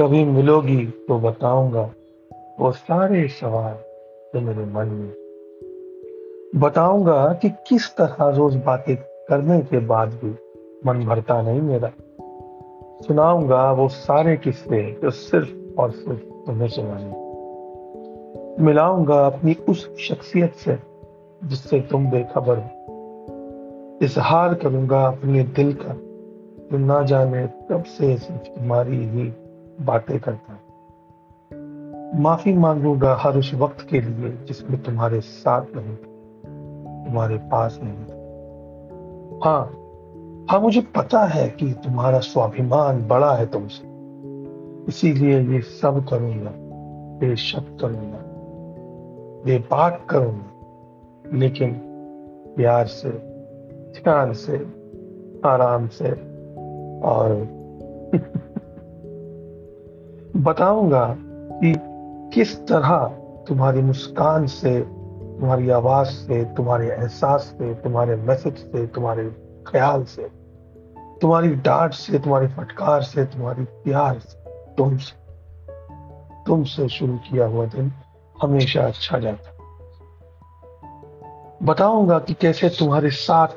[0.00, 1.90] कभी मिलोगी तो बताऊँगा
[2.60, 3.74] वो सारे सवाल
[4.34, 5.12] जो मेरे मन में।
[6.60, 8.96] बताऊँगा कि किस तरह रोज बातें
[9.28, 10.30] करने के बाद भी
[10.86, 11.88] मन भरता नहीं मेरा।
[13.06, 17.10] सुनाऊँगा वो सारे किस्से जो सिर्फ़ और सिर्फ़ तुम्हें सुनाने।
[18.64, 20.78] मिलाऊँगा अपनी उस शख्सियत से
[21.44, 22.70] जिससे तुम बेखबर हो।
[24.02, 25.94] इजहार करूँगा अपने दिल का,
[26.72, 29.32] जो ना जाने कब से सिर्फ़ तुम्हारी ही
[29.80, 30.58] बातें करता
[32.20, 35.96] माफ़ी मांगूँगा हर उस वक्त के लिए जिसमें तुम्हारे साथ नहीं,
[37.04, 38.24] तुम्हारे पास नहीं।
[39.44, 39.64] हाँ
[40.50, 43.84] हाँ मुझे पता है कि तुम्हारा स्वाभिमान बड़ा है तुमसे।
[44.88, 46.50] इसीलिए ये सब करूँगा,
[47.18, 48.18] बेशक करूँगा।
[49.44, 51.80] बेबाक करूँगा, लेकिन
[52.56, 53.10] प्यार से,
[54.00, 54.56] ध्यान से,
[55.48, 56.10] आराम से
[57.00, 57.54] और
[60.36, 61.16] बताऊँगा
[61.60, 61.74] कि
[62.34, 62.98] किस तरह
[63.48, 64.80] तुम्हारी मुस्कान से,
[65.40, 69.30] तुम्हारी आवाज़ से, तुम्हारे एहसास से, तुम्हारे मैसेज से, तुम्हारे
[69.66, 70.22] ख्याल से,
[71.22, 74.44] तुम्हारी डांट से, तुम्हारी फटकार से, तुम्हारी प्यार से,
[74.74, 75.24] तुमसे
[76.46, 77.92] तुमसे शुरू किया हुआ दिन
[78.42, 79.50] हमेशा अच्छा जाता।
[81.62, 83.48] बताऊँगा कि कैसे तुम्हारे साथ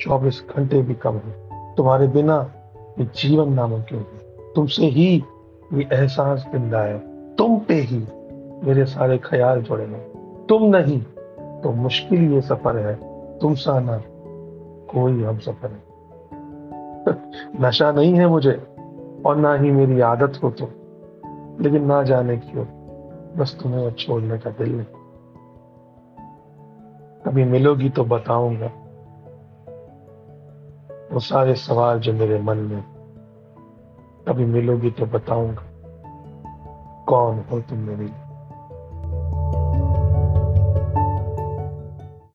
[0.00, 2.52] 24 घंटे भी कम हो। तुम्हारे बिना
[3.00, 4.52] ये जीवन नामुमकिन है?
[4.54, 5.24] तुमसे ही
[5.72, 6.98] ये एहसास ज़िंदा है।
[7.36, 7.98] तुम पे ही
[8.64, 10.10] मेरे सारे ख्याल जुड़े हैं।
[10.48, 11.00] तुम नहीं
[11.60, 12.94] तो मुश्किल ये सफ़र है।
[13.38, 14.02] तुम सा ना,
[14.90, 15.82] कोई हम सफ़र है।
[17.60, 18.62] नशा नहीं है मुझे,
[19.26, 20.70] और ना ही मेरी आदत हो तो।
[21.60, 22.64] लेकिन ना जाने क्यों,
[23.36, 24.86] बस तुम्हें छोड़ने का दिल नहीं
[27.26, 28.70] कभी मिलोगी तो बताऊँगा।
[31.12, 32.84] वो सारे सवाल जो मेरे मन में
[34.40, 35.62] कभी मिलोगी तो बताऊँगा।
[37.08, 38.29] कौन हो तुम मेरी